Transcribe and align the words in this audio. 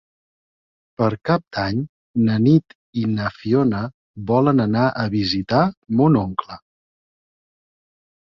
Per 0.99 1.07
Cap 1.29 1.41
d'Any 1.57 1.81
na 2.29 2.37
Nit 2.45 2.73
i 3.01 3.03
na 3.17 3.27
Fiona 3.35 3.81
volen 4.31 4.63
anar 4.65 4.87
a 5.03 5.05
visitar 5.17 5.61
mon 6.01 6.19
oncle. 6.23 6.57